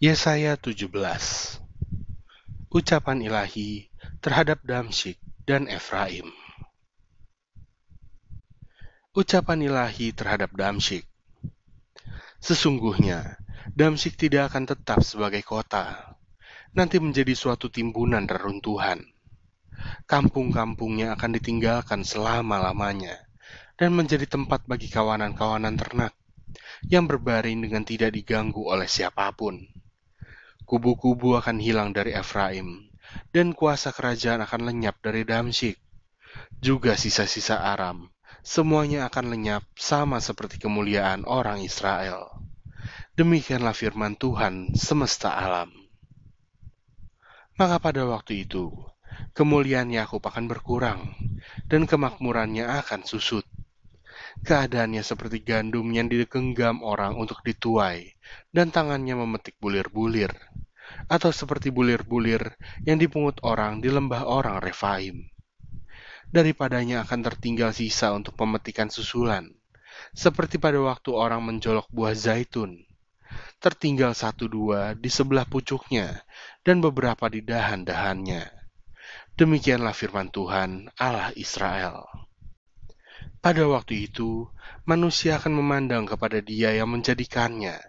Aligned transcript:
Yesaya 0.00 0.56
17 0.56 0.88
Ucapan 2.72 3.20
ilahi 3.20 3.92
terhadap 4.24 4.64
Damsyik 4.64 5.20
dan 5.44 5.68
Efraim 5.68 6.24
Ucapan 9.12 9.60
ilahi 9.60 10.16
terhadap 10.16 10.56
Damsyik 10.56 11.04
Sesungguhnya, 12.40 13.44
Damsyik 13.76 14.16
tidak 14.16 14.48
akan 14.48 14.72
tetap 14.72 15.04
sebagai 15.04 15.44
kota, 15.44 16.16
nanti 16.72 16.96
menjadi 16.96 17.36
suatu 17.36 17.68
timbunan 17.68 18.24
reruntuhan. 18.24 19.04
Kampung-kampungnya 20.08 21.12
akan 21.12 21.36
ditinggalkan 21.36 22.08
selama-lamanya, 22.08 23.28
dan 23.76 23.92
menjadi 23.92 24.24
tempat 24.24 24.64
bagi 24.64 24.88
kawanan-kawanan 24.88 25.76
ternak 25.76 26.16
yang 26.88 27.04
berbaring 27.04 27.60
dengan 27.60 27.84
tidak 27.84 28.16
diganggu 28.16 28.64
oleh 28.64 28.88
siapa 28.88 29.28
pun. 29.36 29.60
Kubu-kubu 30.70 31.34
akan 31.34 31.58
hilang 31.58 31.90
dari 31.90 32.14
Efraim, 32.14 32.94
dan 33.34 33.58
kuasa 33.58 33.90
kerajaan 33.90 34.38
akan 34.46 34.70
lenyap 34.70 35.02
dari 35.02 35.26
Damsyik. 35.26 35.74
Juga 36.62 36.94
sisa-sisa 36.94 37.58
Aram, 37.58 38.06
semuanya 38.46 39.10
akan 39.10 39.34
lenyap 39.34 39.66
sama 39.74 40.22
seperti 40.22 40.62
kemuliaan 40.62 41.26
orang 41.26 41.58
Israel. 41.66 42.30
Demikianlah 43.18 43.74
firman 43.74 44.14
Tuhan 44.14 44.70
semesta 44.78 45.34
alam. 45.34 45.74
Maka 47.58 47.82
pada 47.82 48.06
waktu 48.06 48.46
itu, 48.46 48.70
kemuliaan 49.34 49.90
Yakub 49.90 50.22
akan 50.22 50.46
berkurang, 50.46 51.18
dan 51.66 51.82
kemakmurannya 51.82 52.70
akan 52.86 53.02
susut. 53.02 53.42
Keadaannya 54.46 55.02
seperti 55.02 55.42
gandum 55.42 55.90
yang 55.90 56.06
digenggam 56.06 56.86
orang 56.86 57.18
untuk 57.18 57.42
dituai, 57.42 58.14
dan 58.54 58.70
tangannya 58.70 59.18
memetik 59.18 59.58
bulir-bulir 59.58 60.30
atau 61.10 61.34
seperti 61.34 61.74
bulir-bulir 61.74 62.54
yang 62.86 62.96
dipungut 62.96 63.38
orang 63.42 63.82
di 63.82 63.90
lembah 63.90 64.26
orang 64.26 64.62
Refaim. 64.62 65.26
Daripadanya 66.30 67.02
akan 67.02 67.20
tertinggal 67.26 67.74
sisa 67.74 68.14
untuk 68.14 68.38
pemetikan 68.38 68.86
susulan, 68.86 69.50
seperti 70.14 70.62
pada 70.62 70.78
waktu 70.78 71.10
orang 71.10 71.42
menjolok 71.42 71.90
buah 71.90 72.14
zaitun. 72.14 72.86
Tertinggal 73.58 74.14
satu 74.14 74.46
dua 74.46 74.94
di 74.94 75.10
sebelah 75.10 75.46
pucuknya, 75.46 76.22
dan 76.62 76.78
beberapa 76.78 77.26
di 77.26 77.42
dahan-dahannya. 77.42 78.46
Demikianlah 79.34 79.94
firman 79.94 80.30
Tuhan, 80.30 80.90
Allah 80.98 81.34
Israel. 81.34 82.06
Pada 83.40 83.64
waktu 83.66 84.06
itu, 84.06 84.46
manusia 84.84 85.40
akan 85.40 85.56
memandang 85.56 86.04
kepada 86.04 86.44
Dia 86.44 86.76
yang 86.76 86.92
menjadikannya, 86.92 87.80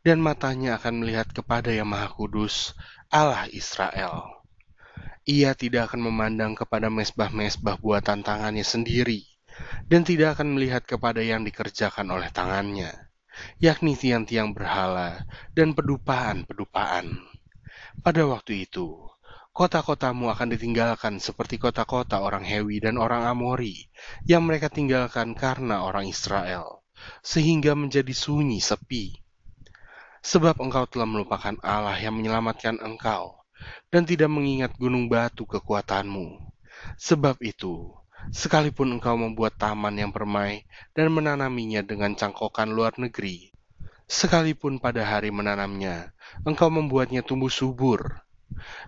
dan 0.00 0.20
matanya 0.20 0.80
akan 0.80 1.04
melihat 1.04 1.28
kepada 1.32 1.68
Yang 1.68 1.88
Maha 1.92 2.08
Kudus, 2.12 2.72
Allah 3.12 3.44
Israel. 3.52 4.40
Ia 5.28 5.52
tidak 5.52 5.92
akan 5.92 6.08
memandang 6.08 6.56
kepada 6.56 6.88
mesbah-mesbah 6.88 7.76
buatan 7.76 8.24
tangannya 8.24 8.64
sendiri, 8.64 9.28
dan 9.84 10.00
tidak 10.00 10.40
akan 10.40 10.56
melihat 10.56 10.88
kepada 10.88 11.20
yang 11.20 11.44
dikerjakan 11.44 12.08
oleh 12.08 12.32
tangannya, 12.32 12.88
yakni 13.60 13.94
tiang-tiang 14.00 14.56
berhala 14.56 15.28
dan 15.52 15.76
pedupaan-pedupaan. 15.76 17.20
Pada 18.00 18.22
waktu 18.24 18.64
itu, 18.64 18.96
kota-kotamu 19.52 20.32
akan 20.32 20.56
ditinggalkan 20.56 21.20
seperti 21.20 21.60
kota-kota 21.60 22.24
orang 22.24 22.42
Hewi 22.46 22.80
dan 22.80 22.96
orang 22.96 23.28
Amori, 23.28 23.92
yang 24.24 24.48
mereka 24.48 24.72
tinggalkan 24.72 25.36
karena 25.36 25.84
orang 25.84 26.08
Israel, 26.08 26.80
sehingga 27.20 27.76
menjadi 27.76 28.16
sunyi 28.16 28.64
sepi 28.64 29.20
Sebab 30.20 30.60
engkau 30.60 30.84
telah 30.84 31.08
melupakan 31.08 31.56
Allah 31.64 31.96
yang 31.96 32.16
menyelamatkan 32.16 32.76
engkau, 32.84 33.40
dan 33.88 34.04
tidak 34.04 34.28
mengingat 34.28 34.72
gunung 34.76 35.08
batu 35.08 35.48
kekuatanmu. 35.48 36.40
Sebab 36.96 37.40
itu, 37.40 37.92
sekalipun 38.32 39.00
engkau 39.00 39.16
membuat 39.16 39.56
taman 39.56 39.96
yang 39.96 40.12
permai 40.12 40.64
dan 40.92 41.12
menanaminya 41.12 41.80
dengan 41.80 42.12
cangkokan 42.16 42.72
luar 42.72 42.96
negeri, 42.96 43.52
sekalipun 44.08 44.80
pada 44.80 45.04
hari 45.04 45.32
menanamnya, 45.32 46.12
engkau 46.44 46.68
membuatnya 46.68 47.24
tumbuh 47.24 47.52
subur, 47.52 48.20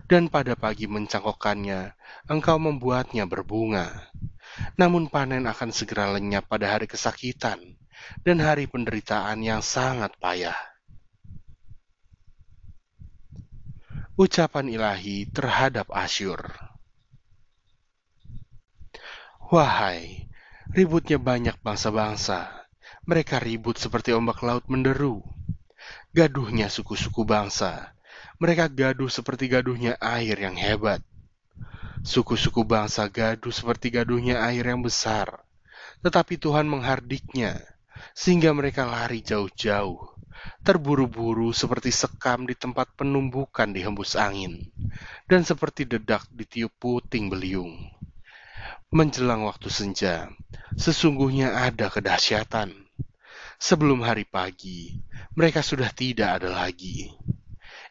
dan 0.05 0.27
pada 0.27 0.53
pagi 0.53 0.85
mencangkokkannya, 0.85 1.95
engkau 2.29 2.57
membuatnya 2.59 3.25
berbunga. 3.25 4.11
Namun 4.77 5.09
panen 5.09 5.49
akan 5.49 5.73
segera 5.73 6.13
lenyap 6.13 6.45
pada 6.45 6.77
hari 6.77 6.85
kesakitan 6.85 7.79
dan 8.21 8.37
hari 8.43 8.69
penderitaan 8.69 9.41
yang 9.41 9.63
sangat 9.65 10.13
payah. 10.19 10.72
Ucapan 14.13 14.69
ilahi 14.69 15.25
terhadap 15.25 15.89
Asyur. 15.89 16.53
Wahai, 19.49 20.29
ributnya 20.69 21.17
banyak 21.17 21.57
bangsa-bangsa. 21.65 22.69
Mereka 23.09 23.41
ribut 23.41 23.81
seperti 23.81 24.13
ombak 24.13 24.45
laut 24.45 24.65
menderu. 24.69 25.25
Gaduhnya 26.13 26.69
suku-suku 26.69 27.25
bangsa. 27.25 27.97
Mereka 28.37 28.69
gaduh 28.69 29.09
seperti 29.09 29.49
gaduhnya 29.49 29.97
air 29.97 30.37
yang 30.37 30.57
hebat. 30.57 31.01
Suku-suku 32.05 32.63
bangsa 32.69 33.09
gaduh 33.09 33.51
seperti 33.53 33.89
gaduhnya 33.89 34.45
air 34.45 34.61
yang 34.61 34.85
besar. 34.85 35.41
Tetapi 36.05 36.37
Tuhan 36.37 36.69
menghardiknya, 36.69 37.57
sehingga 38.13 38.53
mereka 38.53 38.85
lari 38.85 39.25
jauh-jauh 39.25 40.12
terburu-buru 40.63 41.51
seperti 41.51 41.91
sekam 41.91 42.47
di 42.47 42.55
tempat 42.55 42.95
penumbukan 42.95 43.67
dihembus 43.69 44.15
angin, 44.15 44.71
dan 45.27 45.43
seperti 45.43 45.83
dedak 45.83 46.23
ditiup 46.31 46.71
puting 46.79 47.27
beliung. 47.27 47.91
Menjelang 48.87 49.43
waktu 49.43 49.67
senja, 49.67 50.31
sesungguhnya 50.79 51.51
ada 51.67 51.91
kedahsyatan. 51.91 52.71
Sebelum 53.59 54.03
hari 54.03 54.27
pagi, 54.27 54.99
mereka 55.35 55.63
sudah 55.63 55.91
tidak 55.91 56.39
ada 56.41 56.51
lagi. 56.51 57.11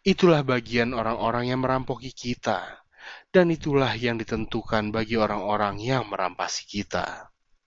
Itulah 0.04 0.44
bagian 0.44 0.92
orang-orang 0.92 1.52
yang 1.52 1.60
merampoki 1.64 2.12
kita, 2.12 2.84
dan 3.32 3.48
itulah 3.48 3.92
yang 3.96 4.20
ditentukan 4.20 4.92
bagi 4.92 5.16
orang-orang 5.16 5.80
yang 5.80 6.08
merampasi 6.08 6.68
kita. 6.68 7.31